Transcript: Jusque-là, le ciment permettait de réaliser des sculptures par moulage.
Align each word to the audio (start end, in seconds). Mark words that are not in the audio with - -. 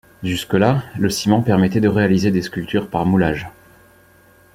Jusque-là, 0.23 0.81
le 0.97 1.11
ciment 1.11 1.43
permettait 1.43 1.79
de 1.79 1.87
réaliser 1.87 2.31
des 2.31 2.41
sculptures 2.41 2.89
par 2.89 3.05
moulage. 3.05 3.47